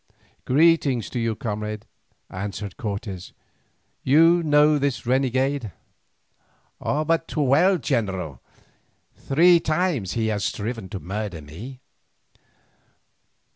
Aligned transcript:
"Greeting 0.45 1.01
to 1.01 1.19
you, 1.19 1.35
comrade," 1.35 1.85
answered 2.31 2.75
Cortes. 2.75 3.33
"You 4.01 4.41
know 4.41 4.79
this 4.79 5.05
renegade?" 5.05 5.71
"But 6.79 7.27
too 7.27 7.43
well, 7.43 7.77
general. 7.77 8.41
Three 9.15 9.59
times 9.59 10.13
he 10.13 10.25
has 10.29 10.43
striven 10.43 10.89
to 10.89 10.99
murder 10.99 11.39
me." 11.43 11.81